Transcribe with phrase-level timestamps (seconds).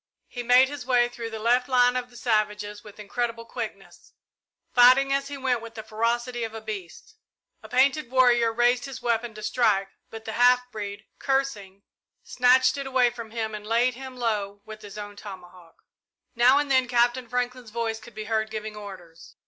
[0.27, 4.13] He made his way through the left line of the savages with incredible quickness,
[4.73, 7.17] fighting as he went with the ferocity of a beast.
[7.61, 11.83] A painted warrior raised his weapon to strike, but the half breed, cursing,
[12.23, 15.83] snatched it away from him and laid him low with his own tomahawk.
[16.33, 19.35] Now and then Captain Franklin's voice could be heard giving orders.